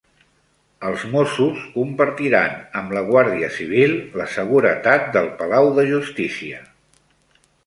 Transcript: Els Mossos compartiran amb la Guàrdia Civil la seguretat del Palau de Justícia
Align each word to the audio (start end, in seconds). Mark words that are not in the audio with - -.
Els 0.87 1.01
Mossos 1.09 1.59
compartiran 1.75 2.55
amb 2.81 2.95
la 2.99 3.03
Guàrdia 3.11 3.51
Civil 3.59 3.95
la 4.23 4.27
seguretat 4.39 5.07
del 5.19 5.31
Palau 5.43 5.71
de 5.79 5.87
Justícia 5.93 6.65